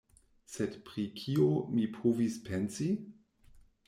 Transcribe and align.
Sed 0.53 0.77
pri 0.87 1.03
kio 1.19 1.45
mi 1.73 1.85
povis 1.97 2.39
pensi? 2.49 2.89